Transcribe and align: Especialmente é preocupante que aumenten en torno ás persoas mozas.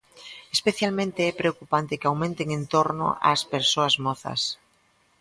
Especialmente 0.55 1.19
é 1.29 1.31
preocupante 1.41 1.99
que 1.99 2.07
aumenten 2.09 2.47
en 2.57 2.63
torno 2.73 3.07
ás 3.31 3.41
persoas 3.53 3.95
mozas. 4.05 4.41